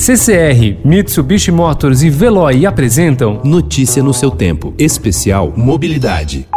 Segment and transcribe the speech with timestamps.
[0.00, 6.48] CCR, Mitsubishi Motors e Veloy apresentam Notícia no seu tempo, especial Mobilidade.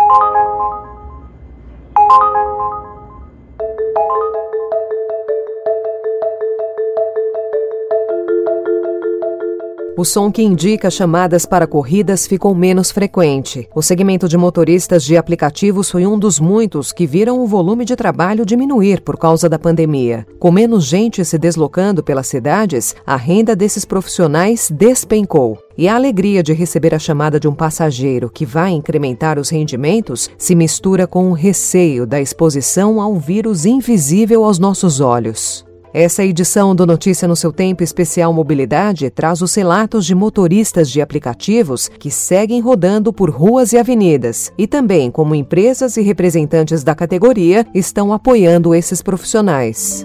[9.96, 13.69] O som que indica chamadas para corridas ficou menos frequente.
[13.75, 17.95] O segmento de motoristas de aplicativos foi um dos muitos que viram o volume de
[17.95, 20.25] trabalho diminuir por causa da pandemia.
[20.39, 25.59] Com menos gente se deslocando pelas cidades, a renda desses profissionais despencou.
[25.77, 30.27] E a alegria de receber a chamada de um passageiro que vai incrementar os rendimentos
[30.39, 35.63] se mistura com o receio da exposição ao vírus invisível aos nossos olhos.
[35.93, 40.99] Essa edição do Notícia no seu Tempo Especial Mobilidade traz os relatos de motoristas de
[40.99, 46.95] aplicativos que seguem rodando por ruas e avenidas e também como empresas e representantes da
[46.95, 50.03] categoria estão apoiando esses profissionais.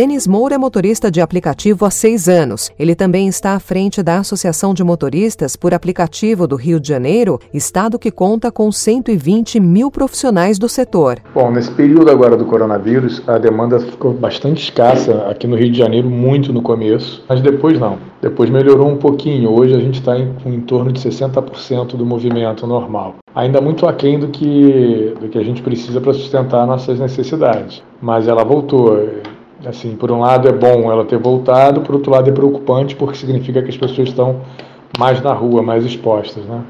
[0.00, 2.72] Denis Moura é motorista de aplicativo há seis anos.
[2.78, 7.38] Ele também está à frente da Associação de Motoristas por Aplicativo do Rio de Janeiro,
[7.52, 11.18] estado que conta com 120 mil profissionais do setor.
[11.34, 15.76] Bom, nesse período agora do coronavírus, a demanda ficou bastante escassa aqui no Rio de
[15.76, 17.98] Janeiro, muito no começo, mas depois não.
[18.22, 19.50] Depois melhorou um pouquinho.
[19.50, 23.16] Hoje a gente está em, em torno de 60% do movimento normal.
[23.34, 27.82] Ainda muito aquém do que, do que a gente precisa para sustentar nossas necessidades.
[28.00, 28.96] Mas ela voltou
[29.64, 33.16] assim, por um lado é bom ela ter voltado, por outro lado é preocupante porque
[33.16, 34.40] significa que as pessoas estão
[34.98, 36.62] mais na rua, mais expostas, né?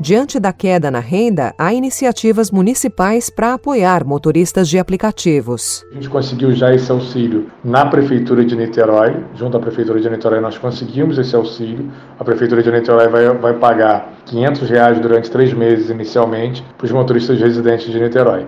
[0.00, 5.84] Diante da queda na renda, há iniciativas municipais para apoiar motoristas de aplicativos.
[5.90, 9.16] A gente conseguiu já esse auxílio na Prefeitura de Niterói.
[9.34, 11.90] Junto à Prefeitura de Niterói, nós conseguimos esse auxílio.
[12.16, 16.92] A Prefeitura de Niterói vai, vai pagar 500 reais durante três meses inicialmente para os
[16.92, 18.46] motoristas residentes de Niterói.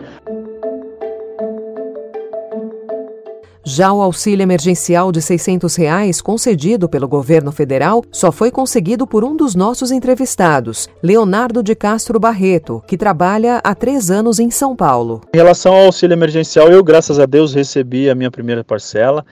[3.73, 9.23] Já o auxílio emergencial de 600 reais concedido pelo governo federal só foi conseguido por
[9.23, 14.75] um dos nossos entrevistados, Leonardo de Castro Barreto, que trabalha há três anos em São
[14.75, 15.21] Paulo.
[15.33, 19.25] Em relação ao auxílio emergencial, eu, graças a Deus, recebi a minha primeira parcela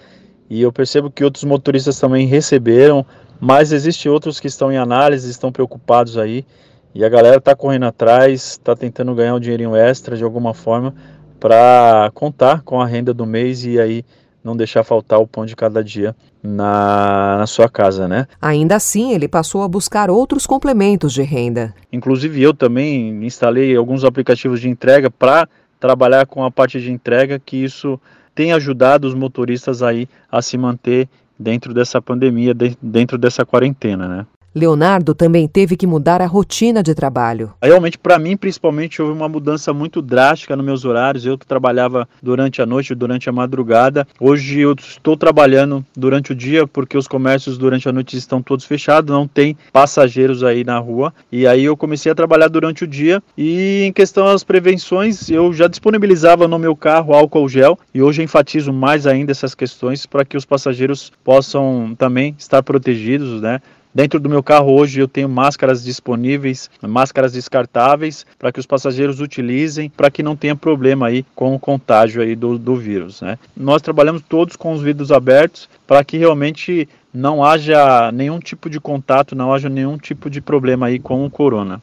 [0.48, 3.04] e eu percebo que outros motoristas também receberam,
[3.40, 6.46] mas existem outros que estão em análise, estão preocupados aí
[6.94, 10.94] e a galera está correndo atrás, está tentando ganhar um dinheirinho extra de alguma forma
[11.40, 14.04] para contar com a renda do mês e aí
[14.48, 18.26] não deixar faltar o pão de cada dia na, na, sua casa, né?
[18.40, 21.74] Ainda assim, ele passou a buscar outros complementos de renda.
[21.92, 25.46] Inclusive, eu também instalei alguns aplicativos de entrega para
[25.78, 28.00] trabalhar com a parte de entrega, que isso
[28.34, 31.08] tem ajudado os motoristas aí a se manter
[31.38, 34.26] dentro dessa pandemia, dentro dessa quarentena, né?
[34.58, 37.52] Leonardo também teve que mudar a rotina de trabalho.
[37.62, 41.24] Realmente, para mim, principalmente, houve uma mudança muito drástica nos meus horários.
[41.24, 44.06] Eu que trabalhava durante a noite, durante a madrugada.
[44.20, 48.64] Hoje eu estou trabalhando durante o dia porque os comércios durante a noite estão todos
[48.64, 51.14] fechados, não tem passageiros aí na rua.
[51.30, 53.22] E aí eu comecei a trabalhar durante o dia.
[53.36, 58.22] E em questão às prevenções, eu já disponibilizava no meu carro álcool gel e hoje
[58.22, 63.60] enfatizo mais ainda essas questões para que os passageiros possam também estar protegidos, né?
[63.98, 69.20] Dentro do meu carro hoje eu tenho máscaras disponíveis, máscaras descartáveis, para que os passageiros
[69.20, 73.20] utilizem, para que não tenha problema aí com o contágio aí do, do vírus.
[73.20, 73.36] Né?
[73.56, 78.78] Nós trabalhamos todos com os vidros abertos para que realmente não haja nenhum tipo de
[78.78, 81.82] contato, não haja nenhum tipo de problema aí com o corona.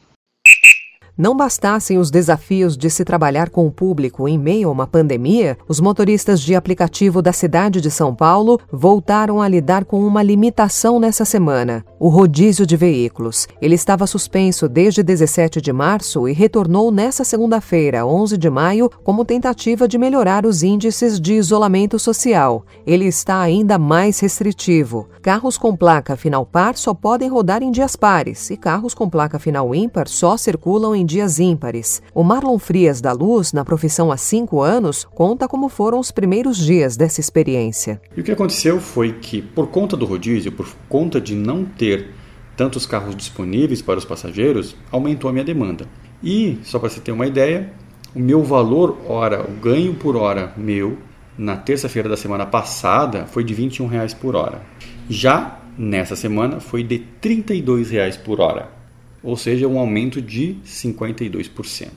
[1.18, 5.56] Não bastassem os desafios de se trabalhar com o público em meio a uma pandemia,
[5.66, 11.00] os motoristas de aplicativo da cidade de São Paulo voltaram a lidar com uma limitação
[11.00, 13.48] nessa semana: o rodízio de veículos.
[13.62, 19.24] Ele estava suspenso desde 17 de março e retornou nesta segunda-feira, 11 de maio, como
[19.24, 22.66] tentativa de melhorar os índices de isolamento social.
[22.86, 25.08] Ele está ainda mais restritivo.
[25.22, 29.38] Carros com placa final par só podem rodar em dias pares e carros com placa
[29.38, 32.02] final ímpar só circulam em dias ímpares.
[32.12, 36.58] O Marlon Frias da Luz, na profissão há cinco anos, conta como foram os primeiros
[36.58, 38.00] dias dessa experiência.
[38.16, 42.10] E o que aconteceu foi que, por conta do rodízio, por conta de não ter
[42.56, 45.86] tantos carros disponíveis para os passageiros, aumentou a minha demanda.
[46.22, 47.72] E, só para você ter uma ideia,
[48.14, 50.98] o meu valor hora, o ganho por hora meu,
[51.38, 54.62] na terça-feira da semana passada, foi de 21 reais por hora.
[55.08, 58.75] Já nessa semana foi de 32 reais por hora
[59.26, 61.88] ou seja, um aumento de 52%.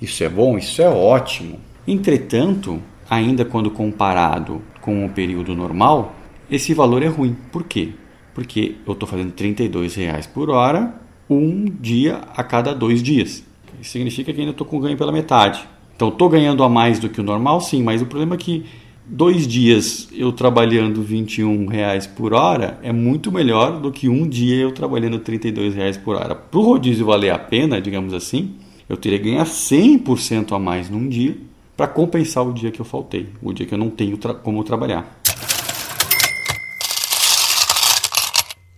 [0.00, 1.60] Isso é bom, isso é ótimo.
[1.86, 6.14] Entretanto, ainda quando comparado com o período normal,
[6.50, 7.36] esse valor é ruim.
[7.52, 7.90] Por quê?
[8.34, 10.94] Porque eu estou fazendo R$ reais por hora
[11.28, 13.44] um dia a cada dois dias.
[13.78, 15.62] Isso significa que ainda estou com ganho pela metade.
[15.94, 18.64] Então, estou ganhando a mais do que o normal, sim, mas o problema é que
[19.10, 24.56] dois dias eu trabalhando 21 reais por hora é muito melhor do que um dia
[24.56, 26.34] eu trabalhando 32 reais por hora.
[26.34, 28.54] Para o rodízio valer a pena, digamos assim,
[28.88, 31.36] eu teria que ganhar 100% a mais num dia
[31.76, 34.62] para compensar o dia que eu faltei, o dia que eu não tenho tra como
[34.62, 35.20] trabalhar.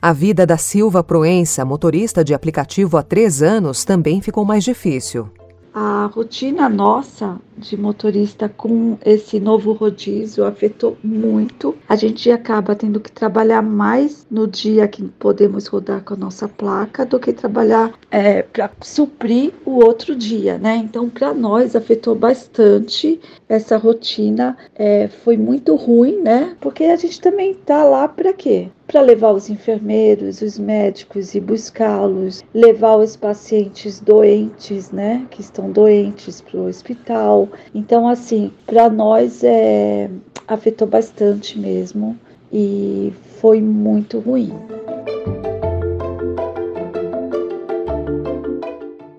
[0.00, 5.30] A vida da Silva Proença, motorista de aplicativo há três anos, também ficou mais difícil.
[5.74, 11.74] A rotina nossa de motorista com esse novo rodízio afetou muito.
[11.88, 16.46] A gente acaba tendo que trabalhar mais no dia que podemos rodar com a nossa
[16.46, 20.76] placa do que trabalhar é, para suprir o outro dia, né?
[20.76, 24.58] Então, para nós afetou bastante essa rotina.
[24.74, 26.54] É, foi muito ruim, né?
[26.60, 28.68] Porque a gente também tá lá para quê?
[28.92, 35.72] Para levar os enfermeiros, os médicos e buscá-los, levar os pacientes doentes, né, que estão
[35.72, 40.10] doentes para o hospital, então, assim, para nós é,
[40.46, 42.18] afetou bastante mesmo
[42.52, 44.52] e foi muito ruim.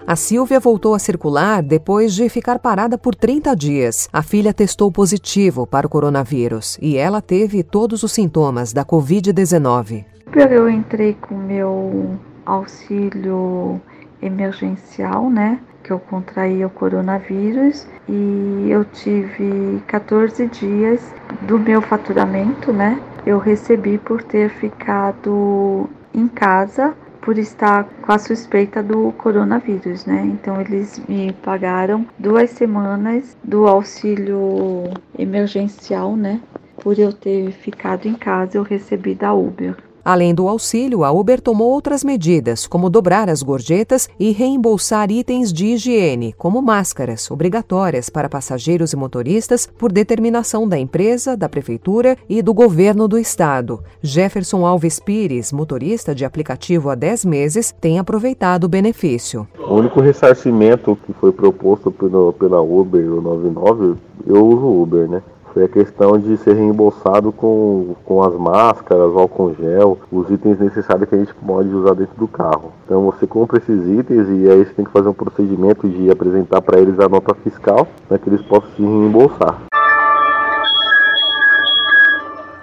[0.06, 4.10] A Silvia voltou a circular depois de ficar parada por 30 dias.
[4.12, 10.04] A filha testou positivo para o coronavírus e ela teve todos os sintomas da Covid-19.
[10.36, 13.80] Eu entrei com meu auxílio
[14.22, 15.60] emergencial, né?
[15.84, 23.02] que eu contraí o coronavírus e eu tive 14 dias do meu faturamento, né?
[23.26, 30.24] Eu recebi por ter ficado em casa por estar com a suspeita do coronavírus, né?
[30.26, 34.84] Então eles me pagaram duas semanas do auxílio
[35.18, 36.42] emergencial, né?
[36.78, 39.76] Por eu ter ficado em casa, eu recebi da Uber.
[40.06, 45.54] Além do auxílio, a Uber tomou outras medidas, como dobrar as gorjetas e reembolsar itens
[45.54, 52.18] de higiene, como máscaras, obrigatórias para passageiros e motoristas, por determinação da empresa, da prefeitura
[52.28, 53.82] e do governo do estado.
[54.02, 59.48] Jefferson Alves Pires, motorista de aplicativo há 10 meses, tem aproveitado o benefício.
[59.58, 63.96] O único ressarcimento que foi proposto pela Uber, o 99,
[64.28, 65.24] eu uso Uber, né?
[65.54, 71.08] Foi a questão de ser reembolsado com, com as máscaras, álcool gel, os itens necessários
[71.08, 72.74] que a gente pode usar dentro do carro.
[72.86, 76.62] Então você compra esses itens e aí você tem que fazer um procedimento de apresentar
[76.62, 79.73] para eles a nota fiscal para que eles possam se reembolsar.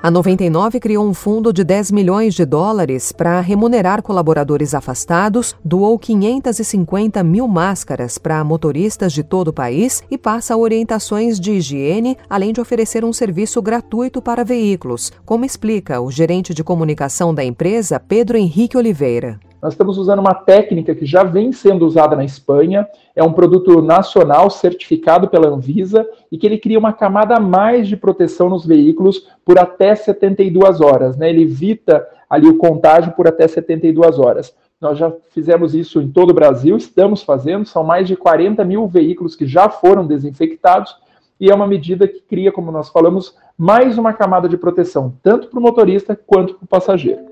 [0.02, 5.98] A 99 criou um fundo de 10 milhões de dólares para remunerar colaboradores afastados, doou
[5.98, 12.50] 550 mil máscaras para motoristas de todo o país e passa orientações de higiene, além
[12.50, 18.00] de oferecer um serviço gratuito para veículos, como explica o gerente de comunicação da empresa,
[18.00, 19.38] Pedro Henrique Oliveira.
[19.62, 23.82] Nós estamos usando uma técnica que já vem sendo usada na Espanha, é um produto
[23.82, 28.64] nacional certificado pela Anvisa e que ele cria uma camada a mais de proteção nos
[28.64, 31.28] veículos por até 72 horas, né?
[31.28, 34.54] Ele evita ali o contágio por até 72 horas.
[34.80, 38.86] Nós já fizemos isso em todo o Brasil, estamos fazendo, são mais de 40 mil
[38.88, 40.96] veículos que já foram desinfectados
[41.38, 45.48] e é uma medida que cria, como nós falamos, mais uma camada de proteção, tanto
[45.48, 47.29] para o motorista quanto para o passageiro.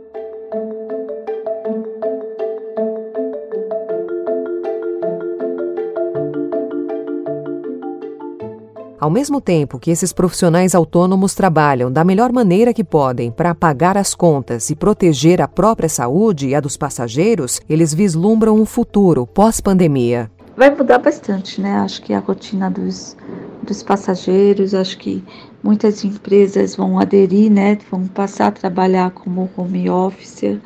[9.01, 13.97] Ao mesmo tempo que esses profissionais autônomos trabalham da melhor maneira que podem para pagar
[13.97, 19.25] as contas e proteger a própria saúde e a dos passageiros, eles vislumbram um futuro
[19.25, 20.29] pós-pandemia.
[20.57, 21.77] Vai mudar bastante, né?
[21.77, 23.17] Acho que a rotina dos,
[23.63, 25.23] dos passageiros, acho que
[25.63, 27.79] muitas empresas vão aderir, né?
[27.89, 30.59] Vão passar a trabalhar como home office.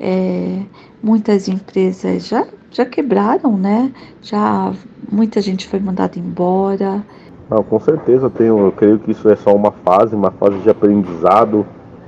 [0.00, 0.60] É,
[1.00, 3.92] muitas empresas já, já quebraram, né?
[4.20, 4.74] Já
[5.08, 7.06] muita gente foi mandada embora.
[7.48, 10.68] Não, com certeza tenho, eu creio que isso é só uma fase, uma fase de
[10.68, 11.64] aprendizado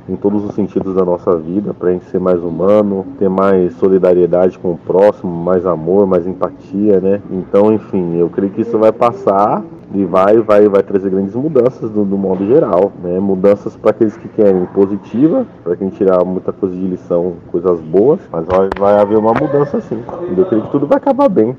[0.09, 3.75] em todos os sentidos da nossa vida, para a gente ser mais humano, ter mais
[3.75, 7.21] solidariedade com o próximo, mais amor, mais empatia, né?
[7.31, 9.63] Então, enfim, eu creio que isso vai passar
[9.95, 13.21] e vai vai vai trazer grandes mudanças do, do modo geral, né?
[13.21, 18.21] Mudanças para aqueles que querem positiva, para quem tirar muita coisa de lição, coisas boas,
[18.33, 20.03] mas vai, vai haver uma mudança sim.
[20.37, 21.55] Eu creio que tudo vai acabar bem.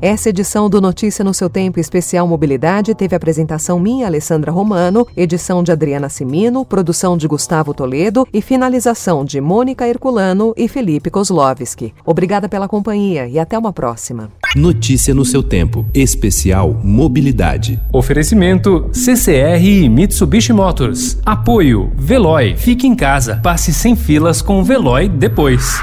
[0.00, 5.60] Essa edição do Notícia no seu Tempo Especial Mobilidade teve apresentação minha, Alessandra Romano, edição
[5.60, 11.92] de Adriana Simino, produção de Gustavo Toledo e finalização de Mônica Herculano e Felipe Kozlovski.
[12.06, 14.30] Obrigada pela companhia e até uma próxima.
[14.54, 15.84] Notícia no seu tempo.
[15.92, 17.80] Especial Mobilidade.
[17.92, 21.18] Oferecimento CCR e Mitsubishi Motors.
[21.26, 22.56] Apoio Veloy.
[22.56, 23.40] Fique em casa.
[23.42, 25.80] Passe sem filas com o Veloy depois.